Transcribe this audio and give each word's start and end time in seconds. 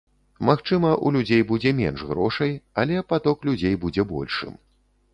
Магчыма, 0.47 0.93
у 1.07 1.11
людзей 1.17 1.41
будзе 1.51 1.75
менш 1.81 2.03
грошай, 2.13 2.57
але 2.85 3.07
паток 3.15 3.37
людзей 3.51 3.81
будзе 3.85 4.11
большым. 4.17 4.61